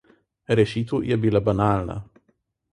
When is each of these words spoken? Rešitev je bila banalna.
Rešitev 0.59 1.05
je 1.11 1.19
bila 1.27 1.43
banalna. 1.51 2.01